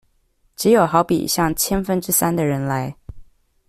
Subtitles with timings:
[0.55, 2.97] 只有好比像千分之三的人來